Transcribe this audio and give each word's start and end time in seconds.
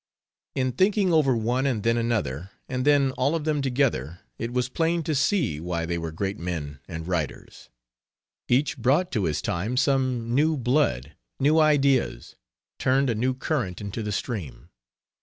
In 0.55 0.71
thinking 0.71 1.13
over 1.13 1.37
one 1.37 1.67
and 1.67 1.83
then 1.83 1.95
another, 1.95 2.49
and 2.67 2.85
then 2.85 3.11
all 3.19 3.35
of 3.35 3.43
them 3.43 3.61
together, 3.61 4.17
it 4.39 4.51
was 4.51 4.67
plain 4.67 5.03
to 5.03 5.13
see 5.13 5.59
why 5.59 5.85
they 5.85 5.99
were 5.99 6.11
great 6.11 6.39
men 6.39 6.79
and 6.87 7.07
writers: 7.07 7.69
each 8.47 8.79
brought 8.79 9.11
to 9.11 9.25
his 9.25 9.43
time 9.43 9.77
some 9.77 10.33
new 10.33 10.57
blood, 10.57 11.11
new 11.39 11.59
ideas, 11.59 12.35
turned 12.79 13.11
a 13.11 13.13
new 13.13 13.35
current 13.35 13.79
into 13.79 14.01
the 14.01 14.11
stream. 14.11 14.69